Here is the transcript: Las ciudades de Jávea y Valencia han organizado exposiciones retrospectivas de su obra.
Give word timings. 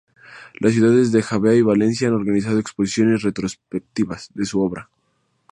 Las 0.59 0.73
ciudades 0.73 1.11
de 1.11 1.21
Jávea 1.21 1.53
y 1.53 1.61
Valencia 1.61 2.07
han 2.07 2.15
organizado 2.15 2.57
exposiciones 2.57 3.21
retrospectivas 3.21 4.29
de 4.33 4.45
su 4.45 4.59
obra. 4.59 4.89